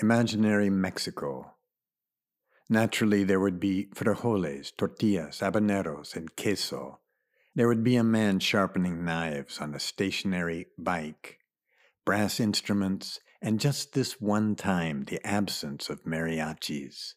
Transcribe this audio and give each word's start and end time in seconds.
imaginary 0.00 0.70
Mexico. 0.70 1.54
Naturally, 2.68 3.24
there 3.24 3.40
would 3.40 3.58
be 3.58 3.88
frijoles, 3.94 4.72
tortillas, 4.76 5.40
habaneros, 5.40 6.14
and 6.14 6.36
queso. 6.36 7.00
There 7.54 7.66
would 7.66 7.82
be 7.82 7.96
a 7.96 8.04
man 8.04 8.38
sharpening 8.38 9.04
knives 9.04 9.58
on 9.58 9.74
a 9.74 9.80
stationary 9.80 10.66
bike, 10.78 11.38
brass 12.04 12.38
instruments, 12.38 13.18
and 13.42 13.58
just 13.58 13.92
this 13.92 14.20
one 14.20 14.54
time 14.54 15.04
the 15.04 15.24
absence 15.26 15.90
of 15.90 16.04
mariachis. 16.04 17.14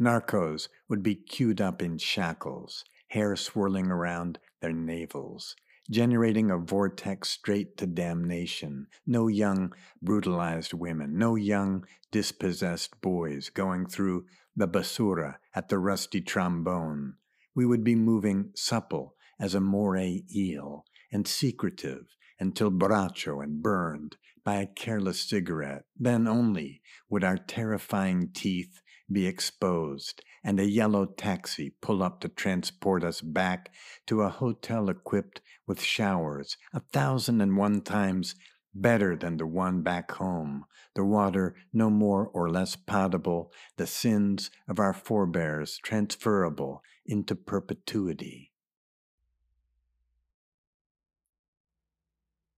Narcos 0.00 0.68
would 0.88 1.02
be 1.02 1.14
queued 1.14 1.60
up 1.60 1.80
in 1.80 1.98
shackles, 1.98 2.84
hair 3.08 3.36
swirling 3.36 3.88
around 3.88 4.38
their 4.60 4.72
navels, 4.72 5.54
generating 5.90 6.50
a 6.50 6.58
vortex 6.58 7.28
straight 7.28 7.76
to 7.76 7.86
damnation. 7.86 8.86
No 9.06 9.26
young, 9.26 9.72
brutalized 10.00 10.72
women, 10.72 11.18
no 11.18 11.34
young, 11.34 11.84
dispossessed 12.12 13.00
boys 13.00 13.50
going 13.50 13.86
through 13.86 14.26
the 14.56 14.68
basura 14.68 15.36
at 15.54 15.68
the 15.68 15.78
rusty 15.78 16.20
trombone. 16.20 17.14
We 17.54 17.66
would 17.66 17.82
be 17.82 17.96
moving 17.96 18.50
supple 18.54 19.16
as 19.38 19.54
a 19.54 19.60
moray 19.60 20.22
eel 20.34 20.84
and 21.12 21.26
secretive 21.26 22.16
until 22.38 22.70
borracho 22.70 23.42
and 23.42 23.62
burned 23.62 24.16
by 24.44 24.56
a 24.56 24.66
careless 24.66 25.20
cigarette. 25.20 25.84
Then 25.98 26.26
only 26.26 26.82
would 27.08 27.24
our 27.24 27.36
terrifying 27.36 28.30
teeth 28.32 28.80
be 29.10 29.26
exposed 29.26 30.22
and 30.44 30.58
a 30.58 30.68
yellow 30.68 31.04
taxi 31.04 31.74
pull 31.80 32.02
up 32.02 32.20
to 32.20 32.28
transport 32.28 33.04
us 33.04 33.20
back 33.20 33.72
to 34.06 34.22
a 34.22 34.28
hotel 34.28 34.88
equipped 34.88 35.40
with 35.66 35.80
showers 35.80 36.56
a 36.72 36.80
thousand 36.80 37.40
and 37.40 37.56
one 37.56 37.80
times 37.80 38.34
better 38.74 39.16
than 39.16 39.36
the 39.36 39.46
one 39.46 39.82
back 39.82 40.12
home, 40.12 40.64
the 40.94 41.04
water 41.04 41.56
no 41.72 41.90
more 41.90 42.28
or 42.28 42.48
less 42.48 42.76
potable, 42.76 43.52
the 43.76 43.86
sins 43.86 44.50
of 44.68 44.78
our 44.78 44.92
forebears 44.92 45.78
transferable 45.82 46.82
into 47.04 47.34
perpetuity. 47.34 48.52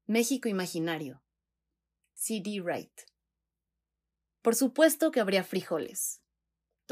México 0.09 0.48
Imaginario. 0.48 1.20
C.D. 2.14 2.61
Wright. 2.61 3.06
Por 4.42 4.55
supuesto 4.55 5.11
que 5.11 5.20
habría 5.20 5.44
frijoles, 5.44 6.22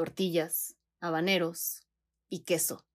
tortillas, 0.00 0.78
habaneros 1.00 1.82
y 2.30 2.44
queso. 2.44 2.86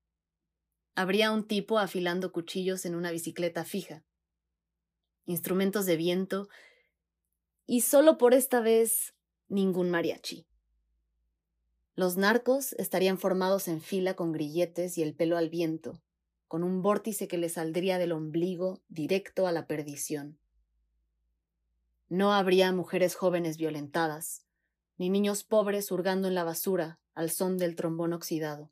Habría 0.96 1.32
un 1.32 1.48
tipo 1.48 1.78
afilando 1.78 2.32
cuchillos 2.32 2.84
en 2.84 2.96
una 2.96 3.12
bicicleta 3.12 3.64
fija, 3.64 4.04
instrumentos 5.26 5.86
de 5.86 5.98
viento 5.98 6.50
y 7.68 7.82
solo 7.82 8.18
por 8.18 8.34
esta 8.34 8.60
vez 8.60 9.14
ningún 9.50 9.92
mariachi. 9.92 10.48
Los 11.94 12.18
narcos 12.18 12.74
estarían 12.74 13.20
formados 13.20 13.68
en 13.68 13.82
fila 13.82 14.16
con 14.16 14.32
grilletes 14.32 14.98
y 14.98 15.04
el 15.04 15.14
pelo 15.14 15.38
al 15.38 15.52
viento, 15.52 16.02
con 16.48 16.64
un 16.64 16.82
vórtice 16.82 17.28
que 17.28 17.38
les 17.38 17.54
saldría 17.54 18.00
del 18.00 18.14
ombligo 18.14 18.82
directo 18.88 19.46
a 19.46 19.52
la 19.52 19.68
perdición. 19.68 20.40
No 22.10 22.34
habría 22.34 22.72
mujeres 22.72 23.14
jóvenes 23.14 23.58
violentadas, 23.58 24.45
ni 24.98 25.10
niños 25.10 25.44
pobres 25.44 25.92
hurgando 25.92 26.28
en 26.28 26.36
la 26.36 26.44
basura 26.44 27.00
al 27.14 27.30
son 27.30 27.58
del 27.58 27.76
trombón 27.76 28.14
oxidado. 28.14 28.72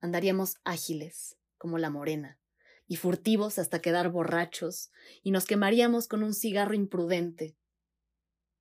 Andaríamos 0.00 0.56
ágiles, 0.64 1.36
como 1.58 1.78
la 1.78 1.90
morena, 1.90 2.38
y 2.86 2.96
furtivos 2.96 3.58
hasta 3.58 3.80
quedar 3.80 4.10
borrachos, 4.10 4.90
y 5.22 5.30
nos 5.30 5.44
quemaríamos 5.44 6.08
con 6.08 6.22
un 6.22 6.34
cigarro 6.34 6.74
imprudente. 6.74 7.56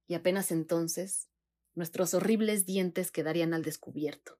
Y 0.07 0.15
apenas 0.15 0.51
entonces 0.51 1.29
nuestros 1.75 2.13
horribles 2.13 2.65
dientes 2.65 3.11
quedarían 3.11 3.53
al 3.53 3.63
descubierto. 3.63 4.37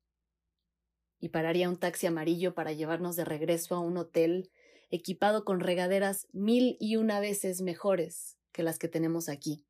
Y 1.19 1.29
pararía 1.29 1.69
un 1.69 1.77
taxi 1.77 2.07
amarillo 2.07 2.53
para 2.53 2.73
llevarnos 2.73 3.15
de 3.15 3.25
regreso 3.25 3.75
a 3.75 3.79
un 3.79 3.97
hotel 3.97 4.51
equipado 4.89 5.45
con 5.45 5.59
regaderas 5.59 6.27
mil 6.31 6.75
y 6.79 6.95
una 6.95 7.19
veces 7.19 7.61
mejores 7.61 8.37
que 8.51 8.63
las 8.63 8.79
que 8.79 8.87
tenemos 8.87 9.29
aquí. 9.29 9.65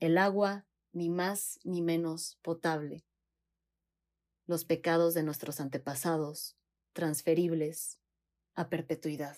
El 0.00 0.16
agua 0.16 0.66
ni 0.92 1.10
más 1.10 1.58
ni 1.64 1.82
menos 1.82 2.38
potable, 2.42 3.04
los 4.46 4.64
pecados 4.64 5.14
de 5.14 5.22
nuestros 5.22 5.60
antepasados, 5.60 6.56
transferibles 6.92 7.98
a 8.54 8.68
perpetuidad. 8.68 9.36